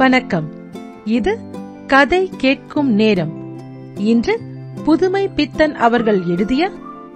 [0.00, 0.72] வணக்கம்.
[1.04, 1.38] இது
[1.86, 3.58] கதை கேட்கும் நேரம்.
[3.98, 4.40] இன்று
[4.84, 6.68] புதுமை பித்தன் அவர்கள் எழுதிய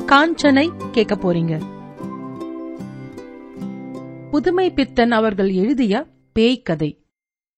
[0.07, 1.65] காஞ்சனை கேட்க போறீங்க.
[4.31, 7.05] புதுமை பித்தன் அவர்கள் எழுதிய பேய் கதை.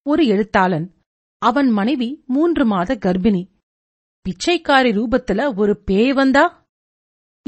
[0.02, 0.94] ஒரு எழுத்தாளன்
[1.38, 3.48] அவன் மனைவி மூன்று மாத கர்ப்பிணி.
[4.28, 6.66] பிச்சைக்காரி ரூபத்துல ஒரு பேய் வந்தா?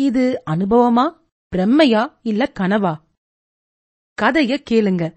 [0.00, 1.16] இது அனுபவமா
[1.56, 2.94] பிரம்மையா இல்ல கனவா?
[4.22, 5.14] கதைய கேளுங்க.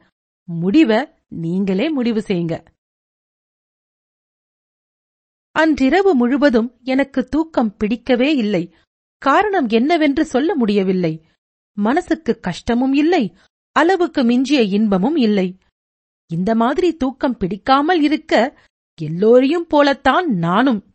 [0.61, 2.67] முடிவ நீங்களே முடிவு செய்யுங்க.
[5.51, 8.75] அன்றிரவு முழுவதும் எனக்கு தூக்கம் பிடிக்கவே இல்லை.
[9.17, 11.25] காரணம் என்னவென்று சொல்ல முடியவில்லை.
[11.73, 13.35] மனசுக்கு கஷ்டமும் இல்லை.
[13.71, 15.57] அளவுக்கு மிஞ்சிய இன்பமும் இல்லை.
[16.33, 18.61] இந்த மாதிரி தூக்கம் பிடிக்காமல் இருக்க
[19.01, 20.93] எல்லோரையும் போலத்தான் நானும்.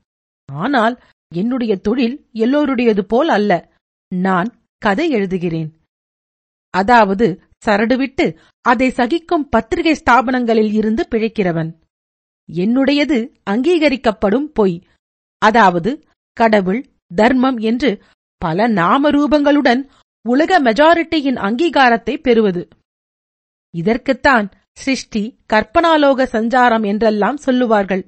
[0.53, 1.03] ஆனால்
[1.35, 3.73] என்னுடைய தொழில் எல்லோருடையது போல் அல்ல.
[4.15, 5.71] நான் கதை எழுதுகிறேன்.
[6.71, 8.27] அதாவது சரடுவிட்டு
[8.65, 11.71] அதை சகிக்கும் பத்திரிகை ஸ்தாபனங்களில் இருந்து பிழைக்கிறவன்.
[12.49, 13.19] என்னுடையது
[13.51, 14.77] அங்கீகரிக்கப்படும் பொய்.
[15.43, 15.91] அதாவது
[16.37, 16.83] கடவுள்
[17.15, 17.91] தர்மம் என்று
[18.41, 19.83] பல நாமரூபங்களுடன்
[20.25, 22.63] உலக மெஜாரிட்டியின் அங்கீகாரத்தை பெறுவது.
[23.75, 24.47] இதற்குத்தான்
[24.79, 28.03] சிருஷ்டி கற்பனாலோக சஞ்சாரம் என்றெல்லாம் சொல்லுவார்கள்.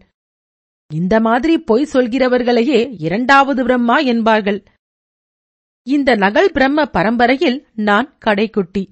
[0.90, 4.60] இந்த மாதிரி பொய் சொல்கிறவர்களையே இரண்டாவது பிரம்மா என்பார்கள்.
[5.86, 8.82] இந்த நகல் பிரம்ம பரம்பரையில் நான் கடைக்குட்டி.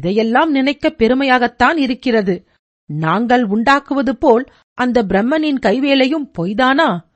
[0.00, 2.44] இதையெல்லாம் நினைக்க பெருமையாகத்தான் இருக்கிறது.
[2.90, 7.06] நாங்கள் உண்டாக்குவது போல் அந்த பிரம்மனின் கைவேலையும் பொய்தானா?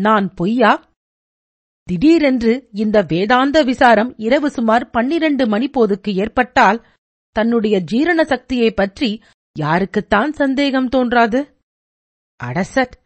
[0.00, 0.88] நான் பொய்யா?
[1.82, 6.86] திடீரென்று இந்த வேதாந்த விசாரம் இரவு சுமார் பன்னிரண்டு மணி போதுக்கு ஏற்பட்டால்
[7.30, 9.22] தன்னுடைய ஜீரண சக்தியை பற்றி
[9.58, 11.56] யாருக்குத்தான் சந்தேகம் தோன்றாது?
[12.44, 12.96] அடசட்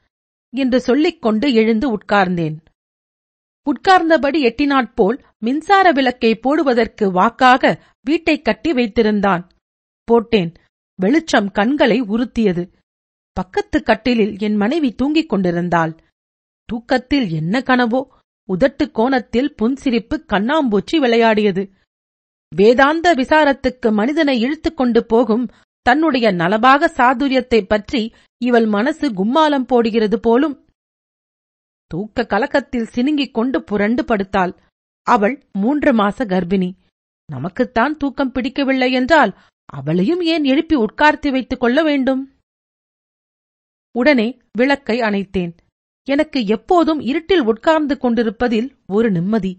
[0.55, 2.57] என்று சொல்லிக் கொண்டு எழுந்து உட்கார்ந்தேன்.
[3.65, 9.49] உட்கார்ந்தபடி எட்டினாற்போல் மின்சார விளக்கை போடுவதற்கு வாக்காக வீட்டை கட்டி வைத்திருந்தான்.
[10.05, 10.55] போட்டேன்.
[10.95, 12.73] வெளிச்சம் கண்களை உறுத்தியது.
[13.33, 15.97] பக்கத்து கட்டிலில் என் மனைவி தூங்கிக் கொண்டிருந்தாள்.
[16.65, 18.07] தூக்கத்தில் என்ன கனவோ
[18.49, 21.71] உதட்டு கோணத்தில் புன்சிரிப்பு கண்ணாம்பூச்சி விளையாடியது.
[22.57, 25.51] வேதாந்த விசாரத்துக்கு மனிதனை இழுத்துக் கொண்டு போகும்
[25.83, 30.64] தன்னுடைய நலபாக சாதுரியத்தைப் பற்றி இவள் மனசு கும்மாலம் போடுகிறது போலும்
[31.95, 34.53] தூக்க கலக்கத்தில் சினுங்கிக் கொண்டு புரண்டு படுத்தாள்.
[35.07, 36.71] அவள் மூன்று மாச கர்ப்பிணி.
[37.33, 39.39] நமக்குத்தான் தூக்கம் பிடிக்கவில்லை என்றால்
[39.73, 42.23] அவளையும் ஏன் எழுப்பி உட்கார்த்தி வைத்துக் கொள்ள வேண்டும்?
[43.99, 45.53] உடனே விளக்கை அணைத்தேன்.
[46.09, 49.53] எனக்கு எப்போதும் இருட்டில் உட்கார்ந்து கொண்டிருப்பதில் ஒரு நிம்மதி.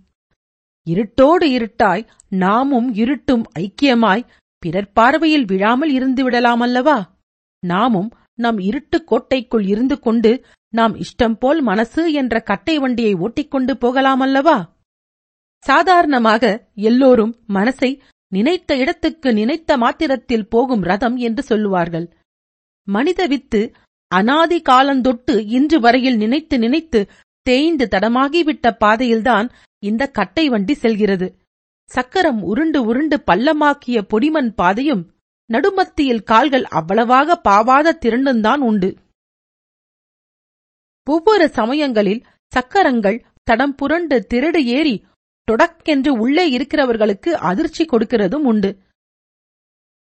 [0.88, 7.00] இருட்டோடு இருட்டாய் நாமும் இருட்டும் ஐக்கியமாய் பிறர் பார்வையில் விழாமல் இருந்து விடலாமல்லவா?
[7.60, 10.46] நாமும் நம் இருட்டு கோட்டைக்குள் இருந்து கொண்டு
[10.78, 14.58] நாம் இஷ்டம் போல் மனசு என்ற கட்டை வண்டியை ஓட்டிக்கொண்டு போகலாமல்லவா?
[15.64, 16.44] சாதாரணமாக
[16.88, 17.90] எல்லோரும் மனசை
[18.32, 22.08] நினைத்த இடத்துக்கு நினைத்த மாத்திரத்தில் போகும் ரதம் என்று சொல்லுவார்கள்.
[22.88, 23.62] மனித வித்து
[24.12, 27.00] அனாதி காலந்தொட்டு இன்று வரையில் நினைத்து நினைத்து
[27.46, 29.48] தேய்ந்து தடமாகிவிட்ட பாதையில்தான்
[29.84, 31.28] இந்த கட்டை வண்டி செல்கிறது.
[31.92, 35.04] சக்கரம் உருண்டு உருண்டு பள்ளமாக்கிய பொடிமண் பாதையும்
[35.50, 38.90] நடுமத்தியில் கால்கள் அவ்வளவாக பாவாத திரண்டும்தான் உண்டு.
[41.08, 44.96] ஒவ்வொரு சமயங்களில் சக்கரங்கள் தடம் புரண்டு திருடு ஏறி
[45.48, 48.72] தொடக்கென்று உள்ளே இருக்கிறவர்களுக்கு அதிர்ச்சி கொடுக்கிறதும் உண்டு.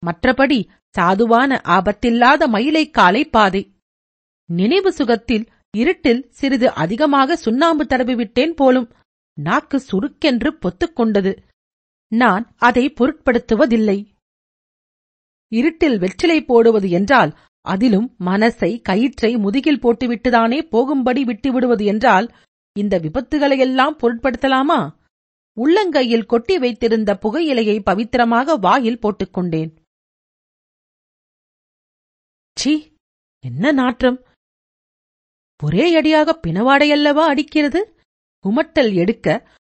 [0.04, 0.60] மற்றபடி
[0.96, 3.62] சாதுவான ஆபத்தில்லாத மயிலை காலை பாதை.
[4.50, 5.46] நினைவு சுகத்தில்
[5.78, 8.88] இருட்டில் சிறிது அதிகமாக சுண்ணாம்பு தடவிவிட்டேன் போலும்
[9.38, 11.34] நாக்கு சுருக்கென்று பொத்துக்கொண்டது
[12.12, 13.98] நான் அதை பொருட்படுத்துவதில்லை.
[15.52, 17.32] இருட்டில் வெற்றிலை போடுவது என்றால்
[17.66, 22.28] அதிலும் மனசை கயிற்றை முதுகில் போட்டுவிட்டுதானே போகும்படி விட்டுவிடுவது என்றால்
[22.76, 24.80] இந்த விபத்துகளையெல்லாம் பொருட்படுத்தலாமா?
[25.58, 29.72] உள்ளங்கையில் கொட்டி வைத்திருந்த புகையிலையை பவித்திரமாக வாயில் போட்டுக்கொண்டேன்
[32.58, 32.74] சி
[33.44, 34.18] என்ன நாற்றம்?
[35.60, 37.82] ஒரே அடியாக பிணவாடையல்லவா அடிக்கிறது?
[38.46, 39.28] குமட்டல் எடுக்க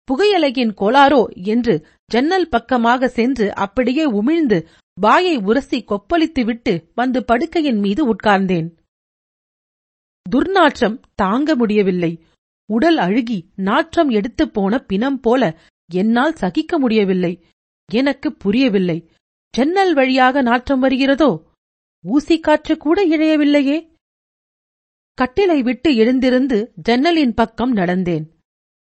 [0.07, 1.73] புகையலையின் கோளாரோ என்று
[2.05, 4.57] ஜன்னல் பக்கமாக சென்று அப்படியே உமிழ்ந்து
[4.99, 8.77] வாயை உரசி கொப்பளித்துவிட்டு வந்து படுக்கையின் மீது உட்கார்ந்தேன்.
[10.29, 12.23] துர்நாற்றம் தாங்க முடியவில்லை.
[12.65, 15.61] உடல் அழுகி நாற்றம் எடுத்துப் போன பிணம் போல
[15.93, 17.45] என்னால் சகிக்க முடியவில்லை.
[17.91, 19.11] எனக்கு புரியவில்லை.
[19.51, 21.51] ஜன்னல் வழியாக நாற்றம் வருகிறதோ?
[22.07, 23.91] ஊசி காற்று கூட இழையவில்லையே.
[25.21, 28.29] கட்டிலை விட்டு எழுந்திருந்து ஜன்னலின் பக்கம் நடந்தேன்.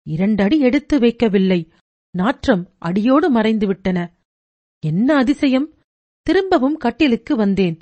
[0.08, 1.70] இரண்டடி எடுத்து வைக்கவில்லை.
[2.10, 4.10] நாற்றம் அடியோடு மறைந்துவிட்டன.
[4.80, 5.76] என்ன அதிசயம்?
[6.22, 7.78] திரும்பவும் கட்டிலுக்கு வந்தேன்.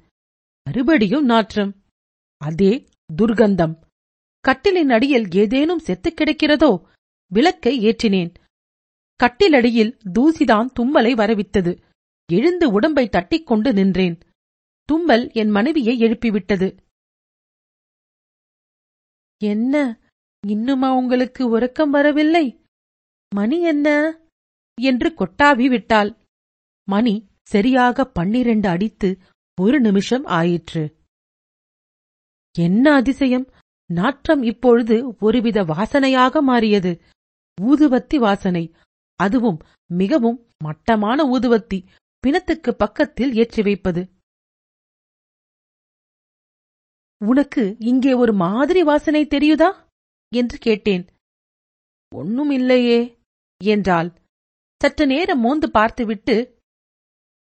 [0.64, 1.82] மறுபடியும் நாற்றம்.
[2.36, 2.88] அதே
[3.22, 3.78] துர்கந்தம்.
[4.48, 6.82] கட்டிலின் அடியில் ஏதேனும் செத்து கிடக்கிறதோ?
[7.32, 8.34] விளக்கை ஏற்றினேன்.
[9.24, 11.82] கட்டிலடியில் தூசிதான் தும்மலை வரவித்தது
[12.32, 14.18] எழுந்து உடம்பை தட்டிக்கொண்டு நின்றேன்.
[14.84, 16.76] தும்மல் என் மனைவியை எழுப்பிவிட்டது.
[19.42, 19.98] என்ன?
[20.46, 22.64] இன்னுமா உங்களுக்கு உறக்கம் வரவில்லை?
[23.34, 24.16] மணி என்ன?
[24.80, 26.16] என்று கொட்டாவி விட்டாள்.
[26.88, 29.08] மணி சரியாக பன்னிரண்டு அடித்து
[29.58, 30.82] ஒரு நிமிஷம் ஆயிற்று.
[32.56, 33.46] என்ன அதிசயம்!
[33.90, 36.92] நாற்றம் இப்பொழுது ஒருவித வாசனையாக மாறியது.
[37.58, 38.64] ஊதுவத்தி வாசனை.
[39.20, 39.58] அதுவும்
[39.90, 41.78] மிகவும் மட்டமான ஊதுவத்தி
[42.24, 44.02] பிணத்துக்கு பக்கத்தில் ஏற்றி வைப்பது.
[47.20, 49.70] உனக்கு இங்கே ஒரு மாதிரி வாசனை தெரியுதா?
[50.32, 51.04] என்று கேட்டேன்.
[52.12, 53.00] ஒன்னும் இல்லையே
[53.60, 54.10] என்றாள்.
[54.80, 56.36] சற்று நேரம் மோந்து பார்த்துவிட்டு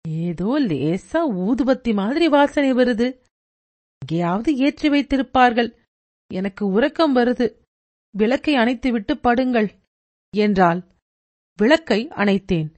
[0.01, 3.23] ஏதோ லேசா ஊதுபத்தி மாதிரி வாசனை வருது.
[3.97, 5.75] எங்கேயாவது ஏற்றி வைத்திருப்பார்கள்.
[6.33, 7.55] எனக்கு உறக்கம் வருது.
[8.17, 9.71] விளக்கை அணைத்துவிட்டு படுங்கள்
[10.37, 10.83] என்றாள்.
[11.57, 12.73] விளக்கை அணைத்தேன்.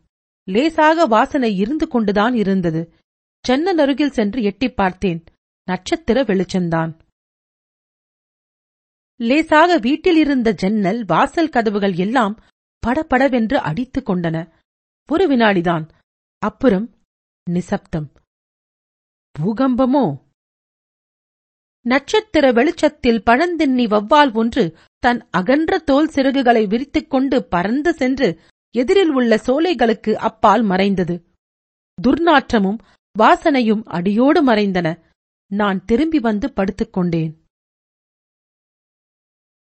[0.50, 2.94] லேசாக வாசனை இருந்து கொண்டுதான் இருந்தது.
[3.42, 5.24] ஜன்னல் அருகில் சென்று எட்டிப் பார்த்தேன்.
[5.64, 7.00] நட்சத்திர வெளிச்சந்தான்
[9.16, 12.44] லேசாக வீட்டில் இருந்த ஜன்னல் வாசல் கதவுகள் எல்லாம்
[12.80, 14.54] படபடவென்று அடித்துக் கொண்டன.
[15.12, 15.90] ஒரு வினாடிதான்.
[16.40, 16.99] அப்புறம்
[17.50, 18.12] நிசப்தம்.
[19.40, 20.22] பூகம்பமோ?
[21.82, 28.40] நட்சத்திர வெளிச்சத்தில் பழந்தின்னி வவ்வால் ஒன்று தன் அகன்ற தோல் சிறகுகளை விரித்துக் கொண்டு பறந்து சென்று
[28.72, 31.26] எதிரில் உள்ள சோலைகளுக்கு அப்பால் மறைந்தது.
[32.02, 32.80] துர்நாற்றமும்
[33.20, 35.04] வாசனையும் அடியோடு மறைந்தன.
[35.52, 37.34] நான் திரும்பி வந்து படுத்துக்கொண்டேன்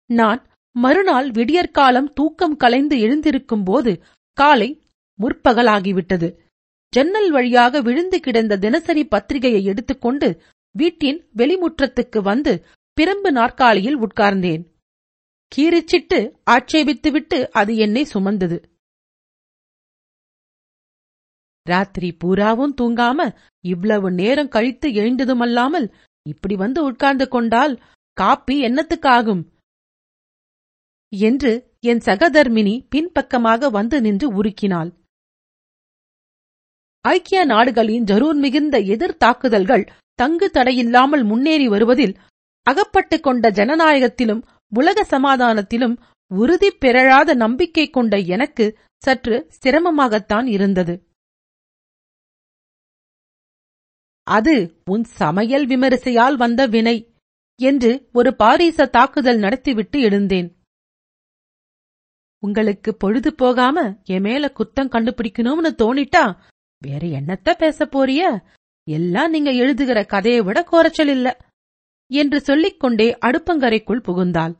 [0.06, 0.46] நான்
[0.76, 4.02] மறுநாள் விடியற்காலம் தூக்கம் கலைந்து எழுந்திருக்கும் போது
[4.32, 4.82] காலை
[5.18, 6.47] முற்பகலாகிவிட்டது.
[6.92, 10.28] ஜன்னல் வழியாக விழுந்து கிடந்த தினசரி பத்திரிகையை எடுத்துக்கொண்டு
[10.74, 12.52] வீட்டின் வெளிமுற்றத்துக்கு வந்து
[12.96, 14.62] பிரம்பு நாற்காலியில் உட்கார்ந்தேன்.
[15.52, 16.18] கீறிச்சிட்டு
[16.50, 18.58] ஆட்சேபித்துவிட்டு அது என்னை சுமந்தது.
[21.66, 23.20] ராத்திரி பூராவும் தூங்காம
[23.64, 25.86] இவ்வளவு நேரம் கழித்து எழுந்ததுமல்லாமல்
[26.26, 27.74] இப்படி வந்து உட்கார்ந்து கொண்டால்
[28.16, 29.42] காப்பி என்னத்துக்காகும்?
[31.12, 34.90] என்று என் சகதர்மினி பின்பக்கமாக வந்து நின்று உருக்கினாள்.
[37.08, 39.84] ஐக்கிய நாடுகளின் ஜரூர் மிகுந்த எதிர் தாக்குதல்கள்
[40.18, 42.14] தங்கு தடையில்லாமல் முன்னேறி வருவதில்
[42.66, 45.94] அகப்பட்டு கொண்ட ஜனநாயகத்திலும் உலக சமாதானத்திலும்
[46.30, 48.64] உறுதி பெறழாத நம்பிக்கை கொண்ட எனக்கு
[49.02, 50.94] சற்று சிரமமாகத்தான் இருந்தது.
[54.26, 54.54] அது
[54.84, 56.96] உன் சமையல் விமரிசையால் வந்த வினை
[57.60, 60.48] என்று ஒரு பாரீச தாக்குதல் நடத்திவிட்டு எழுந்தேன்.
[62.42, 66.24] உங்களுக்கு பொழுது போகாம என் மேல குத்தம் கண்டுபிடிக்கணும்னு தோணிட்டா
[66.82, 68.22] வேற என்னத்த பேச போறிய?
[68.86, 71.28] எல்லாம் நீங்க எழுதுகிற கதையை விட குறைச்சல் இல்ல.
[72.10, 74.54] என்று சொல்லிக் கொண்டே அடுப்பங்கரைக்குள் புகுந்தாள்.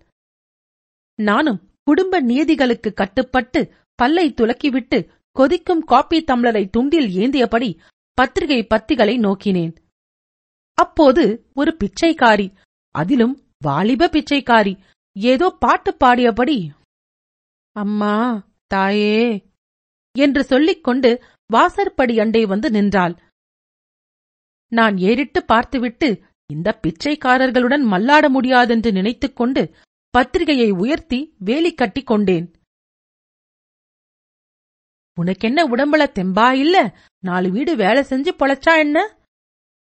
[1.18, 3.60] நானும் குடும்ப நியதிகளுக்கு கட்டுப்பட்டு
[3.98, 4.98] பல்லை துலக்கிவிட்டு
[5.36, 7.70] கொதிக்கும் காப்பி தம்ளரை துண்டில் ஏந்தியபடி
[8.18, 9.74] பத்திரிகை பத்திகளை நோக்கினேன்.
[10.78, 11.24] அப்போது
[11.54, 12.46] ஒரு பிச்சைக்காரி
[12.94, 14.74] அதிலும் வாலிப பிச்சைக்காரி
[15.16, 16.58] ஏதோ பாட்டு பாடியபடி
[17.76, 18.14] அம்மா
[18.66, 19.22] தாயே
[20.14, 21.10] என்று சொல்லிக் கொண்டு
[21.52, 23.14] வாசற்படி அண்டை வந்து நின்றாள்.
[24.72, 26.22] நான் ஏறிட்டு பார்த்துவிட்டு
[26.52, 29.74] இந்த பிச்சைக்காரர்களுடன் மல்லாட முடியாதென்று நினைத்துக் கொண்டு
[30.10, 32.52] பத்திரிகையை உயர்த்தி வேலி கட்டிக் கொண்டேன்.
[35.20, 36.98] உனக்கென்ன உடம்புல தெம்பா இல்ல?
[37.18, 38.98] நாலு வீடு வேலை செஞ்சு பொழைச்சா என்ன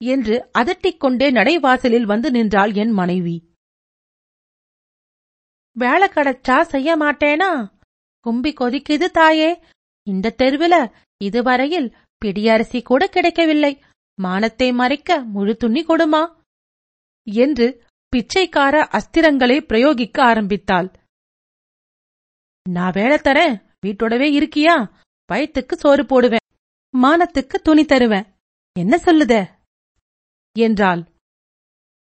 [0.04, 3.56] என்று அதட்டிக் கொண்டே நடைவாசலில் வந்து நின்றாள் என் மனைவி.
[5.72, 7.52] வேலை கிடைச்சா செய்ய மாட்டேனா?
[8.20, 9.64] கும்பி கொதிக்குது தாயே.
[10.08, 10.76] இந்த தெருவில
[11.22, 13.84] இதுவரையில் பிடியரிசி கூட கிடைக்கவில்லை.
[14.22, 16.36] மானத்தை மறைக்க முழு துணி கொடுமா?
[17.24, 20.92] என்று பிச்சைக்கார அஸ்திரங்களை பிரயோகிக்க ஆரம்பித்தாள்.
[22.70, 23.62] நான் வேலை தரேன்.
[23.86, 24.92] வீட்டோடவே இருக்கியா?
[25.34, 26.46] வயத்துக்கு சோறு போடுவேன்.
[26.98, 28.28] மானத்துக்கு துணி தருவேன்.
[28.80, 29.50] என்ன சொல்லுத?
[30.60, 31.08] என்றாள்.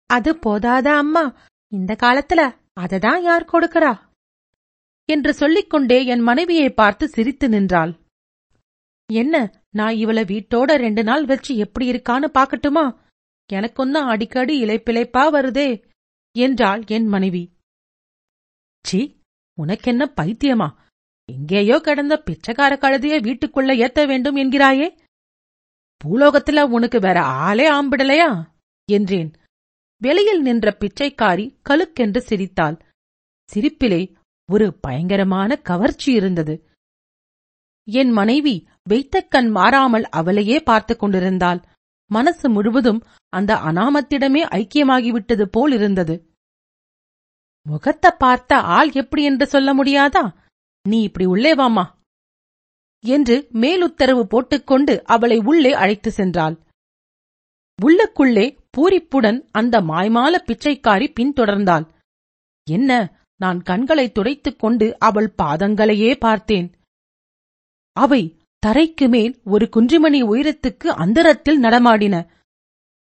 [0.05, 1.39] அது போதாதா அம்மா?
[1.67, 2.41] இந்த காலத்துல
[2.79, 3.93] அததான் யார் கொடுக்கறா?
[5.05, 8.03] என்று சொல்லிக்கொண்டே என் மனைவியை பார்த்து சிரித்து நின்றாள்.
[9.13, 13.03] என்ன நான் இவள வீட்டோட ரெண்டு நாள் வச்சு எப்படி இருக்கான்னு பாக்கட்டுமா
[13.53, 15.83] எனக்கொன்னும் அடிக்கடி இலைப்பிழைப்பா வருதே
[16.35, 17.57] என்றாள் என் மனைவி.
[18.85, 19.21] சி
[19.61, 20.73] உனக்கென்ன பைத்தியமா?
[21.31, 24.97] எங்கேயோ கிடந்த பிச்சைக்கார கழுதைய வீட்டுக்குள்ள ஏத்த வேண்டும் என்கிறாயே.
[26.01, 28.49] பூலோகத்துல உனக்கு வேற ஆளே ஆம்பிடலையா?
[28.91, 29.31] என்றேன்.
[30.01, 32.77] வெளியில் நின்ற பிச்சைக்காரி கலுக்கென்று சிரித்தாள்.
[33.49, 34.15] சிரிப்பிலே
[34.51, 36.69] ஒரு பயங்கரமான கவர்ச்சி இருந்தது.
[37.87, 41.61] என் மனைவி வைத்த கண் மாறாமல் அவளையே பார்த்துக் கொண்டிருந்தாள்.
[42.11, 46.15] மனசு முழுவதும் அந்த அனாமத்திடமே ஐக்கியமாகிவிட்டது போல் இருந்தது.
[47.65, 50.23] முகத்தை பார்த்த ஆள் எப்படி என்று சொல்ல முடியாதா?
[50.89, 51.85] நீ இப்படி உள்ளே வாமா
[53.03, 56.55] என்று மேலுத்தரவு போட்டுக்கொண்டு அவளை உள்ளே அழைத்து சென்றாள்.
[57.79, 58.45] உள்ளுக்குள்ளே
[58.77, 61.85] பூரிப்புடன் அந்த மாய்மால பிச்சைக்காரி பின்தொடர்ந்தாள்.
[62.67, 62.91] என்ன
[63.35, 66.67] நான் கண்களை துடைத்துக் கொண்டு அவள் பாதங்களையே பார்த்தேன்.
[67.95, 68.21] அவை
[68.63, 72.15] தரைக்கு மேல் ஒரு குன்றிமணி உயரத்துக்கு அந்தரத்தில் நடமாடின.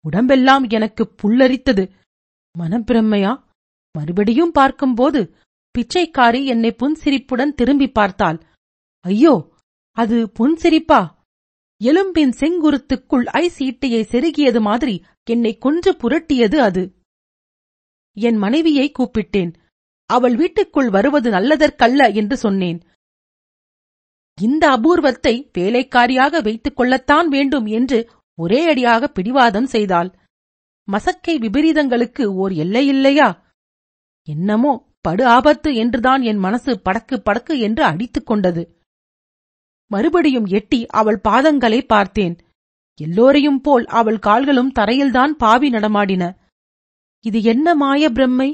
[0.04, 1.84] உடம்பெல்லாம் எனக்கு புல்லரித்தது.
[2.54, 3.32] மனப்பிரம்மையா
[3.94, 5.20] மறுபடியும் பார்க்கும்போது
[5.74, 8.38] பிச்சைக்காரி என்னை புன்சிரிப்புடன் திரும்பி பார்த்தாள்.
[9.04, 9.34] ஐயோ
[9.96, 11.00] அது புன்சிரிப்பா?
[11.80, 14.94] எலும்பின் செங்குருத்துக்குள் ஐஸ் ஈட்டையை செருகியது மாதிரி
[15.30, 16.82] என்னை கொன்று புரட்டியது அது.
[18.16, 19.52] என் மனைவியை கூப்பிட்டேன்.
[20.10, 22.78] அவள் வீட்டுக்குள் வருவது நல்லதற்கல்ல என்று சொன்னேன்.
[24.40, 27.98] இந்த அபூர்வத்தை வேலைக்காரியாக வைத்துக் கொள்ளத்தான் வேண்டும் என்று
[28.38, 30.10] ஒரே அடியாக பிடிவாதம் செய்தாள்.
[30.88, 33.28] மசக்கை விபரீதங்களுக்கு ஓர் எல்லையில்லையா
[34.28, 38.62] என்னமோ படு ஆபத்து என்றுதான் என் மனசு படக்கு படக்கு என்று அடித்துக் கொண்டது.
[39.90, 42.36] மறுபடியும் எட்டி அவள் பாதங்களை பார்த்தேன்.
[43.00, 46.24] எல்லோரையும் போல் அவள் கால்களும் தரையில்தான் பாவி நடமாடின.
[47.24, 48.50] இது என்ன மாய பிரம்மை?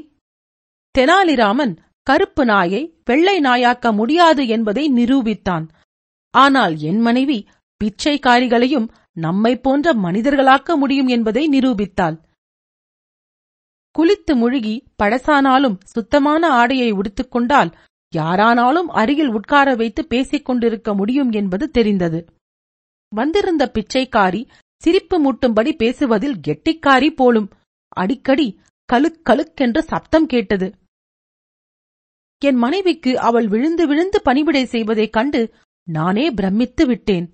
[0.95, 1.73] தெனாலிராமன்
[2.07, 5.65] கருப்பு நாயை வெள்ளை நாயாக்க முடியாது என்பதை நிரூபித்தான்.
[6.35, 7.39] ஆனால் என் மனைவி
[7.81, 8.87] பிச்சைக்காரிகளையும்
[9.17, 12.15] நம்மை போன்ற மனிதர்களாக்க முடியும் என்பதை நிரூபித்தாள்.
[13.95, 17.71] குளித்து முழுகி பழசானாலும் சுத்தமான ஆடையை உடுத்துக்கொண்டால்
[18.13, 22.19] யாரானாலும் அருகில் உட்கார வைத்து பேசிக் கொண்டிருக்க முடியும் என்பது தெரிந்தது.
[23.11, 24.41] வந்திருந்த பிச்சைக்காரி
[24.81, 27.49] சிரிப்பு மூட்டும்படி பேசுவதில் கெட்டிக்காரி போலும்
[27.95, 28.47] அடிக்கடி
[28.89, 30.67] கலுக் கலுக்கென்று சப்தம் கேட்டது.
[32.41, 35.41] என் மனைவிக்கு அவள் விழுந்து விழுந்து பணிவிடை செய்வதைக் கண்டு
[35.89, 37.29] நானே பிரமித்து விட்டேன்.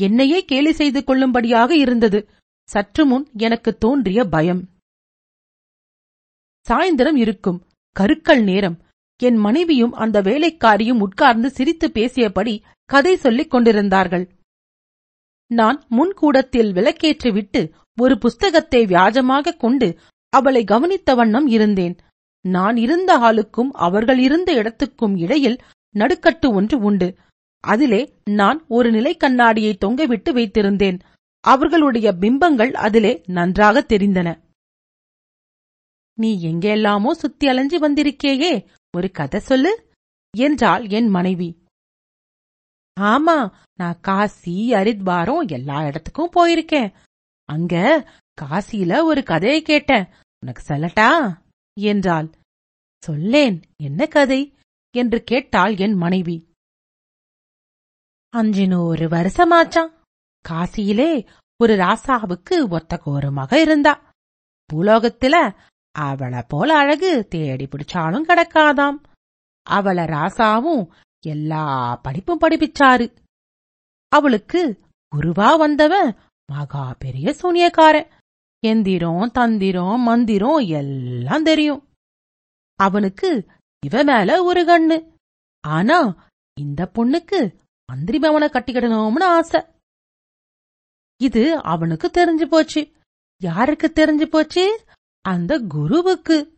[0.00, 2.28] என்னையே கேலி செய்து கொள்ளும்படியாக இருந்தது.
[2.68, 4.68] சற்று முன் எனக்கு தோன்றிய பயம்.
[6.68, 7.66] சாயந்தரம் இருக்கும்.
[7.92, 8.82] கருக்கள் நேரம்.
[9.22, 14.30] என் மனைவியும் அந்த வேலைக்காரியும் உட்கார்ந்து சிரித்து பேசியபடி கதை சொல்லிக் கொண்டிருந்தார்கள்.
[15.46, 17.70] நான் முன்கூடத்தில் விளக்கேற்றிவிட்டு
[18.00, 21.96] ஒரு புஸ்தகத்தை வியாஜமாகக் கொண்டு அவளை கவனித்த வண்ணம் இருந்தேன்.
[22.40, 25.58] நான் இருந்த ஆளுக்கும் அவர்கள் இருந்த இடத்துக்கும் இடையில்
[25.94, 27.16] நடுக்கட்டு ஒன்று உண்டு.
[27.60, 31.00] அதிலே நான் ஒரு நிலை கண்ணாடியை தொங்கவிட்டு வைத்திருந்தேன்.
[31.40, 34.40] அவர்களுடைய பிம்பங்கள் அதிலே நன்றாக தெரிந்தன.
[36.14, 39.92] நீ எங்கெல்லாமோ சுத்தி அலைஞ்சு வந்திருக்கேயே ஒரு கதை சொல்லு
[40.36, 41.62] என்றாள் என் மனைவி.
[43.00, 46.92] ஆமா நான் காசி அரித்வாரம் எல்லா இடத்துக்கும் போயிருக்கேன்.
[47.44, 47.74] அங்க
[48.40, 50.08] காசியில ஒரு கதையை கேட்டேன்.
[50.40, 51.38] உனக்கு சொல்லட்டா?
[51.80, 52.30] என்றாள்.
[53.04, 54.54] சொல்லேன் என்ன கதை?
[54.96, 56.47] என்று கேட்டாள் என் மனைவி.
[58.36, 59.92] அஞ்சினு ஒரு வருஷமாச்சான்
[60.48, 61.26] காசியிலே
[61.60, 64.12] ஒரு ராசாவுக்கு ஒத்தக்கு ஒரு மக இருந்தா.
[64.72, 65.56] பூலோகத்துல
[65.90, 68.98] அவளை போல அழகு தேடி பிடிச்சாலும் கிடக்காதாம்.
[69.70, 70.88] அவள ராசாவும்
[71.26, 73.16] எல்லா படிப்பும் படிப்பிச்சாரு.
[74.08, 74.80] அவளுக்கு
[75.16, 76.16] குருவா வந்தவன்
[76.52, 78.10] மகா பெரிய சூனியக்காரன்.
[78.66, 81.88] எந்திரம் தந்திரம் மந்திரம் எல்லாம் தெரியும்.
[82.74, 83.46] அவனுக்கு
[83.86, 85.16] இவ மேல ஒரு கண்ணு.
[85.60, 86.26] ஆனா
[86.60, 89.64] இந்த பொண்ணுக்கு மந்திரி பவனை கட்டிக்கிடணும்னு ஆசை.
[91.22, 92.92] இது அவனுக்கு தெரிஞ்சு போச்சு.
[93.42, 94.84] யாருக்கு தெரிஞ்சு போச்சு?
[95.20, 96.56] அந்த குருவுக்கு.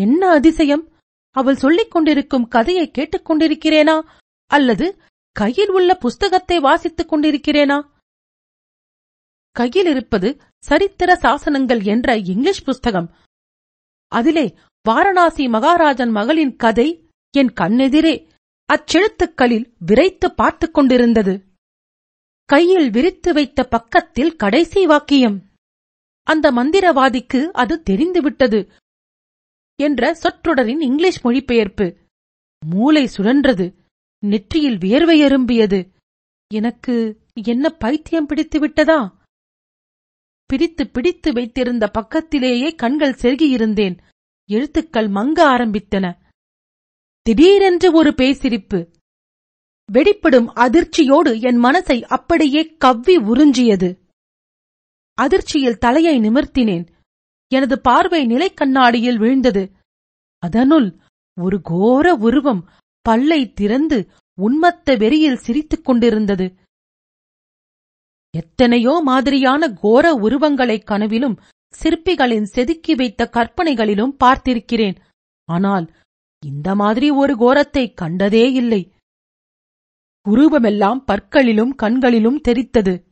[0.00, 0.92] என்ன அதிசயம்?
[1.30, 4.08] அவள் சொல்லிக் கொண்டிருக்கும் கதையை கேட்டுக் கொண்டிருக்கிறேனா?
[4.46, 5.02] அல்லது
[5.32, 7.90] கையில் உள்ள புஸ்தகத்தை வாசித்துக் கொண்டிருக்கிறேனா?
[9.50, 13.14] கையில் இருப்பது சரித்திர சாசனங்கள் என்ற இங்கிலீஷ் புஸ்தகம்.
[14.06, 18.31] அதிலே வாரணாசி மகாராஜன் மகளின் கதை என் கண்ணெதிரே.
[18.72, 21.44] அச்செழுத்துக்களில் விரைத்து பார்த்துக் கொண்டிருந்தது.
[22.44, 25.50] கையில் விரித்து வைத்த பக்கத்தில் கடைசி வாக்கியம்.
[26.22, 28.72] அந்த மந்திரவாதிக்கு அது தெரிந்துவிட்டது
[29.82, 31.96] என்ற சொற்றொடரின் இங்கிலீஷ் மொழிபெயர்ப்பு.
[32.66, 33.74] மூளை சுழன்றது
[34.18, 35.92] நெற்றியில் வியர்வை எறும்பியது.
[36.54, 39.20] எனக்கு என்ன பைத்தியம் பிடித்து விட்டதா
[40.46, 43.98] பிடித்து பிடித்து வைத்திருந்த பக்கத்திலேயே கண்கள் செருகியிருந்தேன்.
[44.50, 46.21] எழுத்துக்கள் மங்க ஆரம்பித்தன.
[47.22, 48.92] திடீரென்று ஒரு பேசிரிப்பு.
[49.92, 53.98] வெடிப்படும் அதிர்ச்சியோடு என் மனசை அப்படியே கவ்வி உறிஞ்சியது.
[55.14, 56.86] அதிர்ச்சியில் தலையை நிமிர்த்தினேன்.
[57.52, 59.70] எனது பார்வை நிலைக்கண்ணாடியில் விழுந்தது.
[60.38, 60.96] அதனுள்
[61.40, 64.10] ஒரு கோர உருவம் பல்லை திறந்து
[64.42, 66.54] உன்மத்த வெறியில் சிரித்துக் கொண்டிருந்தது.
[68.36, 71.40] எத்தனையோ மாதிரியான கோர உருவங்களைக் கனவிலும்
[71.82, 74.96] சிற்பிகளின் செதுக்கி வைத்த கற்பனைகளிலும் பார்த்திருக்கிறேன்.
[75.44, 75.94] ஆனால்
[76.44, 78.92] இந்த மாதிரி ஒரு கோரத்தை கண்டதே இல்லை.
[80.28, 83.04] உருவமெல்லாம் பற்களிலும் கண்களிலும் தெரித்தது.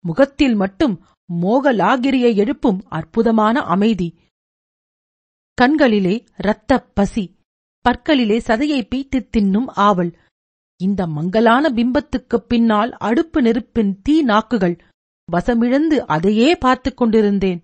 [0.00, 4.18] முகத்தில் மட்டும் மோகலாகிரியை எழுப்பும் அற்புதமான அமைதி.
[5.54, 7.36] கண்களிலே இரத்தப் பசி
[7.88, 10.18] பற்களிலே சதையை பீய்த்துத் தின்னும் ஆவல்.
[10.82, 14.84] இந்த மங்கலான பிம்பத்துக்குப் பின்னால் அடுப்பு நெருப்பின் தீ நாக்குகள்.
[15.32, 17.62] வசமிழந்து அதையே பார்த்துக் கொண்டிருந்தேன்.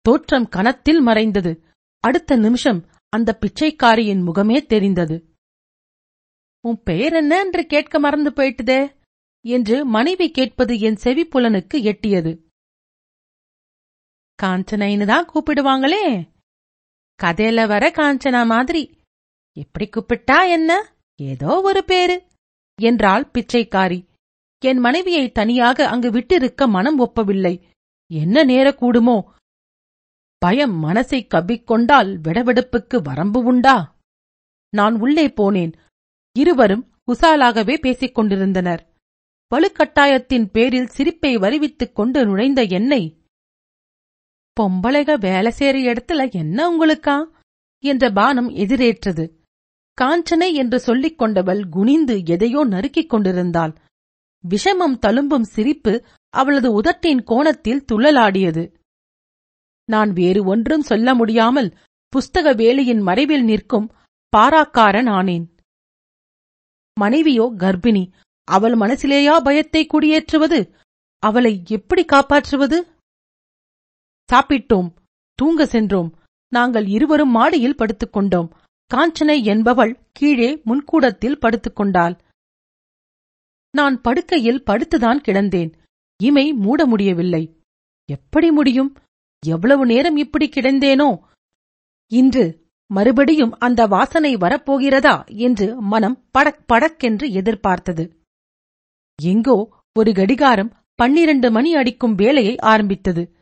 [0.00, 1.64] தோற்றம் கனத்தில் மறைந்தது.
[2.04, 5.16] அடுத்த நிமிஷம் அந்த பிச்சைக்காரியின் முகமே தெரிந்தது.
[6.64, 8.80] உன் பெயர் என்ன என்று கேட்க மறந்து போயிட்டுதே?
[9.44, 12.32] என்று மனைவி கேட்பது என் செவிப்புலனுக்கு எட்டியது.
[14.38, 16.04] காஞ்சனைன்னு தான் கூப்பிடுவாங்களே.
[17.20, 18.82] கதையில வர காஞ்சனா மாதிரி.
[19.56, 20.70] எப்படி கூப்பிட்டா என்ன?
[21.20, 22.16] ஏதோ ஒரு பேரு
[22.78, 24.00] என்றாள் பிச்சைக்காரி.
[24.62, 27.54] என் மனைவியை தனியாக அங்கு விட்டிருக்க மனம் ஒப்பவில்லை.
[28.10, 29.16] என்ன நேரக்கூடுமோ
[30.44, 33.96] பயம் மனசை கவ்விக்கொண்டால் விடவெடுப்புக்கு வரம்பு உண்டா?
[34.68, 35.72] நான் உள்ளே போனேன்.
[36.36, 38.88] இருவரும் குசாலாகவே பேசிக் கொண்டிருந்தனர்.
[39.54, 43.20] வலுக்கட்டாயத்தின் பேரில் சிரிப்பை வருவித்துக் கொண்டு நுழைந்த என்னை
[44.60, 47.24] பொம்பளைக வேலை சேர இடத்துல என்ன உங்களுக்கா?
[47.78, 49.40] என்ற பானம் எதிரேற்றது.
[50.00, 53.74] காஞ்சனை என்று சொல்லிக் கொண்டவள் குனிந்து எதையோ நறுக்கிக் கொண்டிருந்தாள்.
[54.48, 58.82] விஷமம் தழும்பும் சிரிப்பு அவளது உதட்டின் கோணத்தில் துள்ளலாடியது.
[59.84, 61.76] நான் வேறு ஒன்றும் சொல்ல முடியாமல்
[62.12, 63.92] புஸ்தக வேலையின் மறைவில் நிற்கும்
[64.36, 65.46] பாராக்காரன் ஆனேன்
[67.00, 68.10] மனைவியோ கர்ப்பிணி
[68.48, 70.58] அவள் மனசிலேயா பயத்தை குடியேற்றுவது?
[71.18, 72.78] அவளை எப்படி காப்பாற்றுவது?
[74.28, 74.88] சாப்பிட்டோம்
[75.34, 76.10] தூங்க சென்றோம்
[76.48, 78.48] நாங்கள் இருவரும் மாடியில் படுத்துக் கொண்டோம்.
[78.90, 82.14] காஞ்சனை என்பவள் கீழே முன்கூடத்தில் படுத்துக் கொண்டாள்.
[83.74, 85.72] நான் படுக்கையில் படுத்துதான் கிடந்தேன்.
[86.22, 87.60] இமை மூட முடியவில்லை.
[88.08, 88.96] எப்படி முடியும்?
[89.44, 91.18] எவ்வளவு நேரம் இப்படி கிடந்தேனோ?
[92.12, 95.26] இன்று மறுபடியும் அந்த வாசனை வரப்போகிறதா?
[95.26, 98.20] என்று மனம் படக் படக்கென்று எதிர்பார்த்தது.
[99.22, 103.36] எங்கோ ஒரு கடிகாரம் பன்னிரண்டு மணி அடிக்கும் வேலையை ஆரம்பித்தது.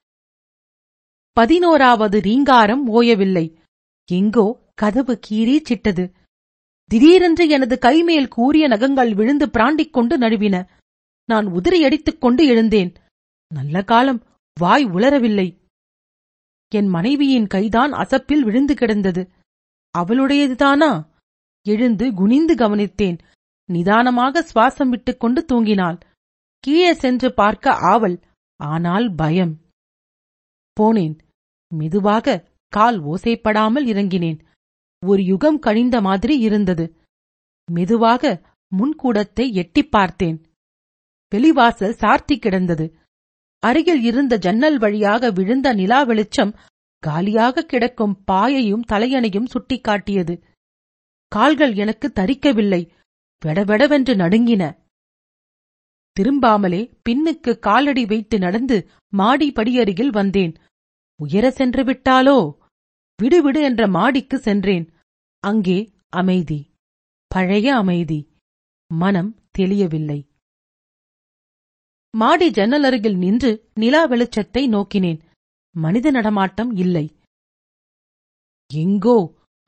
[1.32, 3.54] பதினோராவது ரீங்காரம் ஓயவில்லை.
[4.10, 6.12] எங்கோ கதவு கீறீச்சிட்டது
[6.84, 10.66] திடீரென்று எனது கைமேல் கூறிய நகங்கள் விழுந்து பிராண்டிக் கொண்டு நழுவின.
[11.24, 12.94] நான் உதிரியடித்துக் கொண்டு எழுந்தேன்.
[13.54, 14.26] நல்ல காலம்.
[14.60, 15.60] வாய் உளரவில்லை
[16.72, 19.30] என் மனைவியின் கைதான் அசப்பில் விழுந்து கிடந்தது.
[19.98, 21.08] அவளுடையதுதானா?
[21.62, 23.18] எழுந்து குனிந்து கவனித்தேன்.
[23.72, 26.00] நிதானமாக சுவாசம் விட்டுக் கொண்டு தூங்கினாள்.
[26.58, 28.20] கீழே சென்று பார்க்க ஆவல்
[28.56, 29.60] ஆனால் பயம்.
[30.80, 31.18] போனேன்.
[31.74, 34.44] மெதுவாக கால் ஓசைப்படாமல் இறங்கினேன்.
[35.06, 36.96] ஒரு யுகம் கழிந்த மாதிரி இருந்தது.
[37.70, 40.42] மெதுவாக முன்கூடத்தை எட்டிப் பார்த்தேன்.
[41.34, 42.96] வெளிவாசல் சார்த்தி கிடந்தது.
[43.66, 46.56] அருகில் இருந்த ஜன்னல் வழியாக விழுந்த நிலா வெளிச்சம்
[46.98, 50.42] காலியாக கிடக்கும் பாயையும் தலையணையும் சுட்டிக்காட்டியது.
[51.28, 52.88] கால்கள் எனக்கு தரிக்கவில்லை.
[53.44, 54.78] வெடவெடவென்று நடுங்கின.
[56.20, 60.54] திரும்பாமலே பின்னுக்கு காலடி வைத்து நடந்து மாடி படியருகில் வந்தேன்.
[61.22, 62.56] உயர சென்று விட்டாலோ?
[63.22, 64.92] விடுவிடு என்ற மாடிக்கு சென்றேன்.
[65.40, 66.70] அங்கே அமைதி.
[67.26, 68.20] பழைய அமைதி.
[68.94, 70.31] மனம் தெளியவில்லை.
[72.14, 75.20] மாடி ஜன்னல் அருகில் நின்று நிலா வெளிச்சத்தை நோக்கினேன்.
[75.74, 77.06] மனித நடமாட்டம் இல்லை.
[78.70, 79.16] எங்கோ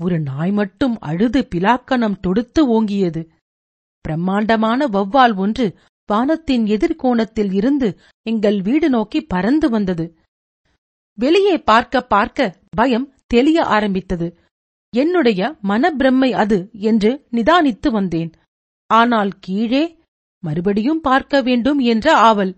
[0.01, 3.23] ஒரு நாய் மட்டும் அழுது பிலாக்கணம் தொடுத்து ஓங்கியது.
[4.05, 5.67] பிரம்மாண்டமான வௌவால் ஒன்று
[6.09, 7.89] வானத்தின் எதிர்கோணத்தில் இருந்து
[8.27, 10.07] எங்கள் வீடு நோக்கி பறந்து வந்தது.
[11.19, 14.27] வெளியே பார்க்க பார்க்க பயம் தெளிய ஆரம்பித்தது.
[14.93, 16.59] என்னுடைய மனப்பிரம்மை அது
[16.91, 18.31] என்று நிதானித்து வந்தேன்.
[18.91, 19.85] ஆனால் கீழே
[20.45, 22.57] மறுபடியும் பார்க்க வேண்டும் என்ற ஆவல்.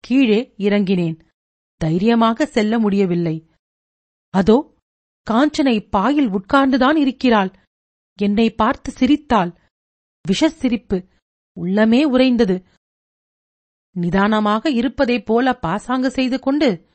[0.00, 1.20] கீழே இறங்கினேன்.
[1.76, 3.50] தைரியமாக செல்ல முடியவில்லை.
[4.30, 4.74] அதோ
[5.30, 7.52] காஞ்சனை பாயில் உட்கார்ந்துதான் இருக்கிறாள்.
[8.20, 9.60] என்னை பார்த்து சிரித்தாள்.
[10.28, 11.06] விஷ சிரிப்பு
[11.60, 12.64] உள்ளமே உறைந்தது.
[13.96, 16.88] நிதானமாக இருப்பதைப் போல பாசாங்கு செய்து கொண்டு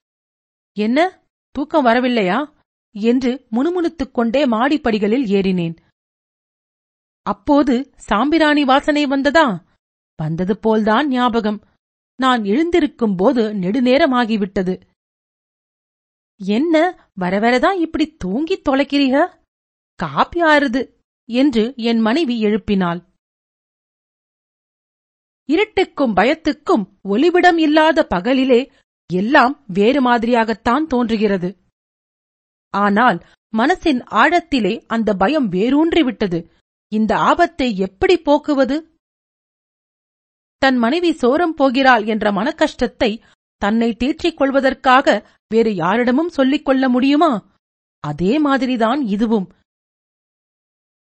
[0.77, 1.27] என்ன?
[1.51, 2.53] தூக்கம் வரவில்லையா?
[2.91, 5.77] என்று முணுமுணுத்துக் கொண்டே மாடிப்படிகளில் ஏறினேன்.
[7.21, 9.64] அப்போது சாம்பிராணி வாசனை வந்ததா?
[10.15, 11.63] வந்தது போல்தான் ஞாபகம்.
[12.15, 14.81] நான் எழுந்திருக்கும் போது நெடுநேரமாகிவிட்டது.
[16.45, 19.39] என்ன வரவரதான் இப்படி தூங்கித் தொலைக்கிறீக?
[19.95, 20.95] காப்பி ஆறுது
[21.29, 23.03] என்று என் மனைவி எழுப்பினாள்.
[25.47, 28.71] இருட்டுக்கும் பயத்துக்கும் ஒளிவிடம் இல்லாத பகலிலே
[29.13, 31.57] எல்லாம் வேறு மாதிரியாகத்தான் தோன்றுகிறது.
[32.69, 33.25] ஆனால்
[33.57, 36.49] மனசின் ஆழத்திலே அந்த பயம் வேரூன்றிவிட்டது.
[36.87, 38.94] இந்த ஆபத்தை எப்படி போக்குவது?
[40.65, 43.09] தன் மனைவி சோரம் போகிறாள் என்ற மனக்கஷ்டத்தை
[43.61, 45.15] தன்னை தேற்றிக் கொள்வதற்காக
[45.53, 47.31] வேறு யாரிடமும் சொல்லிக் கொள்ள முடியுமா?
[48.03, 49.47] அதே மாதிரிதான் இதுவும்.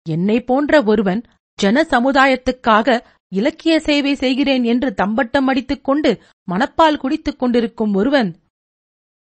[0.06, 1.20] என்னை போன்ற ஒருவன்
[1.58, 2.88] ஜன சமுதாயத்துக்காக
[3.32, 6.10] இலக்கிய சேவை செய்கிறேன் என்று தம்பட்டம் அடித்துக் கொண்டு
[6.48, 8.30] மணப்பால் குடித்துக் கொண்டிருக்கும் ஒருவன்.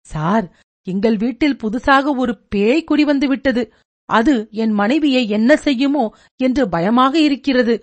[0.06, 0.46] சார்
[0.88, 3.64] எங்கள் வீட்டில் புதுசாக ஒரு பேய் குடிவந்து விட்டது
[4.10, 4.34] அது
[4.64, 6.04] என் மனைவியை என்ன செய்யுமோ
[6.40, 7.76] என்று பயமாக இருக்கிறது.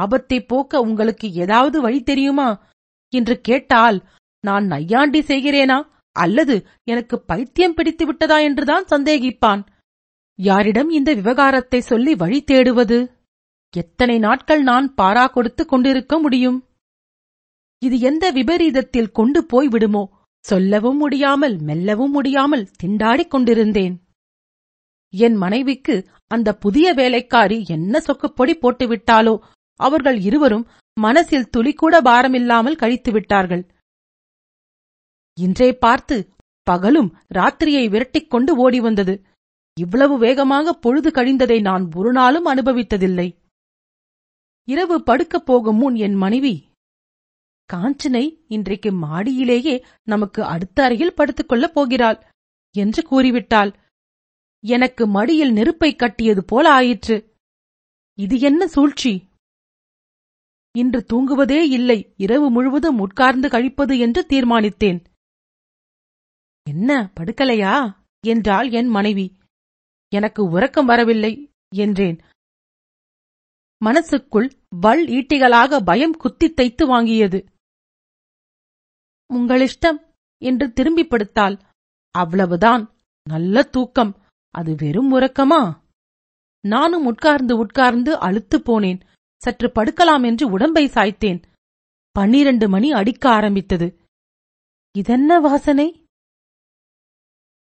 [0.00, 2.48] ஆபத்தை போக்க உங்களுக்கு ஏதாவது வழி தெரியுமா?
[3.12, 3.98] என்று கேட்டால்
[4.44, 5.78] நான் நையாண்டி செய்கிறேனா?
[6.16, 9.62] அல்லது எனக்கு பைத்தியம் பிடித்து விட்டதா என்றுதான் சந்தேகிப்பான்.
[10.38, 12.98] யாரிடம் இந்த விவகாரத்தை சொல்லி வழி தேடுவது?
[13.74, 16.58] எத்தனை நாட்கள் நான் பாரா கொடுத்து கொண்டிருக்க முடியும்?
[17.82, 20.04] இது எந்த விபரீதத்தில் கொண்டு போய் விடுமோ?
[20.44, 23.94] சொல்லவும் முடியாமல் மெல்லவும் முடியாமல் திண்டாடிக் கொண்டிருந்தேன்.
[25.14, 25.94] என் மனைவிக்கு
[26.26, 29.34] அந்த புதிய வேலைக்காரி என்ன சொக்குப்பொடி போட்டுவிட்டாலோ
[29.80, 33.62] அவர்கள் இருவரும் மனசில் துளிக்கூட பாரமில்லாமல் கழித்து விட்டார்கள்
[35.38, 36.16] இன்றே பார்த்து
[36.66, 39.14] பகலும் ராத்திரியை விரட்டிக் கொண்டு ஓடி வந்தது.
[39.76, 43.28] இவ்வளவு வேகமாக பொழுது கழிந்ததை நான் ஒரு நாளும் அனுபவித்ததில்லை.
[44.68, 46.54] இரவு படுக்கப் போகும் முன் என் மனைவி
[47.70, 52.18] காஞ்சனை இன்றைக்கு மாடியிலேயே நமக்கு அடுத்த அறையில் படுத்துக்கொள்ளப் போகிறாள்
[52.74, 53.72] என்று கூறிவிட்டாள்.
[54.64, 57.16] எனக்கு மடியில் நெருப்பை கட்டியது போல ஆயிற்று.
[58.18, 59.12] இது என்ன சூழ்ச்சி?
[60.78, 65.04] இன்று தூங்குவதே இல்லை இரவு முழுவதும் உட்கார்ந்து கழிப்பது என்று தீர்மானித்தேன்.
[66.68, 67.96] என்ன படுக்கலையா?
[68.26, 69.38] என்றாள் என் மனைவி.
[70.14, 72.20] எனக்கு உறக்கம் வரவில்லை என்றேன்.
[73.84, 77.46] மனசுக்குள் வல் ஈட்டிகளாக பயம் குத்தித் தைத்து வாங்கியது.
[79.34, 81.60] உங்களிஷ்டம் என்று திரும்பி படுத்தாள்.
[82.10, 82.96] அவ்வளவுதான்
[83.28, 84.22] நல்ல தூக்கம்.
[84.48, 85.80] அது வெறும் உறக்கமா?
[86.60, 89.00] நானும் உட்கார்ந்து உட்கார்ந்து அழுத்துப் போனேன்.
[89.42, 91.42] சற்று படுக்கலாம் என்று உடம்பை சாய்த்தேன்.
[92.10, 94.00] பன்னிரண்டு மணி அடிக்க ஆரம்பித்தது.
[94.98, 96.06] இதென்ன வாசனை?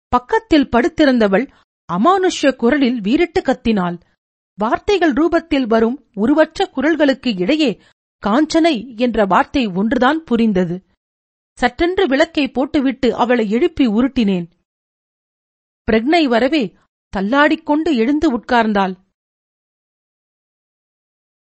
[0.08, 1.52] பக்கத்தில் படுத்திருந்தவள்
[1.94, 4.02] அமானுஷ்ய குரலில் வீரிட்டு கத்தினாள்.
[4.60, 7.82] வார்த்தைகள் ரூபத்தில் வரும் உருவற்ற குரல்களுக்கு இடையே
[8.26, 10.86] காஞ்சனை என்ற வார்த்தை ஒன்றுதான் புரிந்தது.
[11.62, 14.50] சற்றென்று விளக்கை போட்டுவிட்டு அவளை எழுப்பி உருட்டினேன்.
[15.92, 16.78] பிரக்னை வரவே
[17.18, 18.96] தள்ளாடிக்கொண்டு எழுந்து உட்கார்ந்தாள்.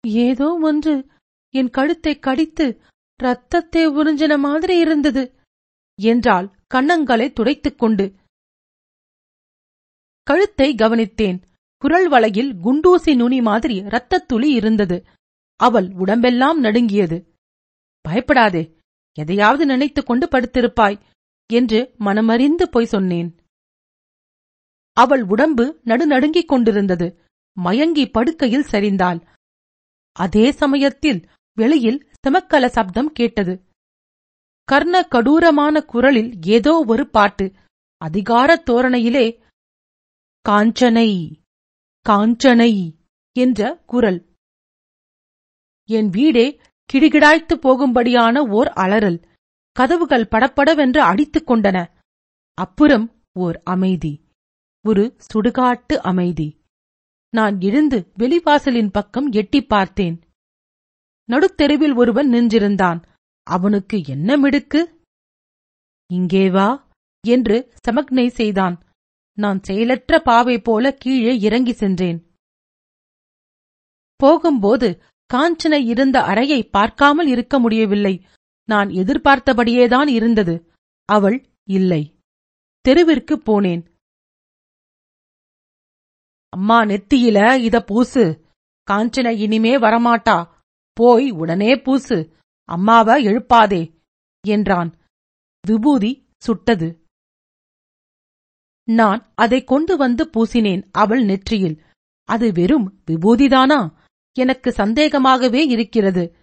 [0.04, 0.94] ஏதோ ஒன்று
[1.54, 2.80] என் கழுத்தை கடித்து
[3.20, 5.42] ரத்தத்தை உறிஞ்சின மாதிரி இருந்தது
[5.94, 8.14] என்றால் கண்ணங்களை துடைத்துக் கொண்டு.
[10.22, 11.42] கழுத்தை கவனித்தேன்.
[11.76, 15.06] குரல் வளையில் குண்டூசி நுனி மாதிரி இரத்தத்துளி இருந்தது.
[15.60, 17.36] அவள் உடம்பெல்லாம் நடுங்கியது.
[18.00, 18.78] பயப்படாதே
[19.12, 21.00] எதையாவது நினைத்துக் கொண்டு படுத்திருப்பாய்
[21.50, 23.36] என்று மனமறிந்து போய் சொன்னேன்.
[24.96, 27.06] அவள் உடம்பு நடுநடுங்கிக் கொண்டிருந்தது.
[27.56, 29.20] மயங்கி படுக்கையில் சரிந்தாள்.
[30.18, 33.64] அதே சமயத்தில் வெளியில் செமக்கல சப்தம் கேட்டது.
[34.64, 37.52] கர்ண கடூரமான குரலில் ஏதோ ஒரு பாட்டு
[37.96, 39.40] அதிகார தோரணையிலே
[40.48, 41.32] காஞ்சனை
[42.08, 42.70] காஞ்சனை
[43.32, 44.20] என்ற குரல்.
[45.88, 46.60] என் வீடே
[46.92, 49.20] கிடுகிடாய்த்து போகும்படியான ஓர் அலறல்
[49.72, 51.90] கதவுகள் படப்படவென்று அடித்துக் கொண்டன.
[52.54, 53.06] அப்புறம்
[53.38, 54.12] ஓர் அமைதி
[54.84, 56.48] ஒரு சுடுகாட்டு அமைதி.
[57.34, 60.20] நான் எழுந்து வெளிவாசலின் பக்கம் எட்டிப் பார்த்தேன்.
[61.24, 63.02] நடுத்தெருவில் ஒருவன் நின்றிருந்தான்.
[63.42, 65.00] அவனுக்கு என்ன மிடுக்கு?
[66.12, 66.88] இங்கே வா
[67.26, 68.82] என்று சமக்னை செய்தான்.
[69.32, 72.30] நான் செயலற்ற பாவை போல கீழே இறங்கி சென்றேன்.
[74.16, 75.02] போகும்போது
[75.34, 78.26] காஞ்சனை இருந்த அறையை பார்க்காமல் இருக்க முடியவில்லை.
[78.64, 80.70] நான் எதிர்பார்த்தபடியேதான் இருந்தது.
[81.04, 82.14] அவள் இல்லை.
[82.80, 83.93] தெருவிற்கு போனேன்.
[86.54, 88.44] அம்மா நெத்தியில இத பூசு.
[88.90, 90.48] காஞ்சனை இனிமே வரமாட்டா.
[90.92, 92.36] போய் உடனே பூசு.
[92.72, 94.00] அம்மாவ எழுப்பாதே
[94.46, 94.98] என்றான்.
[95.66, 97.06] விபூதி சுட்டது.
[98.84, 101.82] நான் அதை கொண்டு வந்து பூசினேன் அவள் நெற்றியில்.
[102.24, 103.94] அது வெறும் விபூதிதானா?
[104.38, 106.36] எனக்கு சந்தேகமாகவே இருக்கிறது.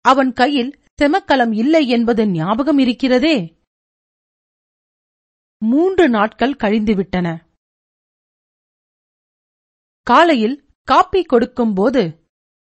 [0.00, 3.58] அவன் கையில் செமக்கலம் இல்லை என்பது ஞாபகம் இருக்கிறதே.
[5.58, 7.49] மூன்று நாட்கள் கழிந்துவிட்டன.
[10.02, 12.28] காலையில் காப்பி கொடுக்கும்போது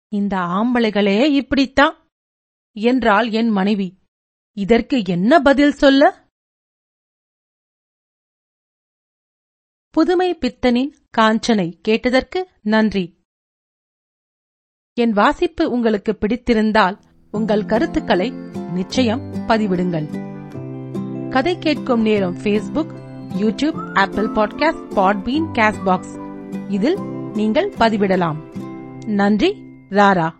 [0.08, 2.08] இந்த ஆம்பளைகளே இப்படித்தான்
[2.72, 3.98] என்றாள் என் மனைவி.
[4.56, 6.28] இதற்கு என்ன பதில் சொல்ல?
[9.88, 13.20] புதுமை பித்தனின் காஞ்சனை கேட்டதற்கு நன்றி.
[14.92, 18.30] என் வாசிப்பு உங்களுக்கு பிடித்திருந்தால் உங்கள் கருத்துக்களை
[18.72, 20.08] நிச்சயம் பதிவிடுங்கள்.
[21.30, 22.92] கதை கேட்கும் நேரம் Facebook
[23.40, 26.22] YouTube Apple podcast Podbean box
[26.68, 26.98] இதில்
[27.34, 28.36] நீங்கள் பதிவிடலாம்.
[29.06, 30.34] நன்றி ராரா.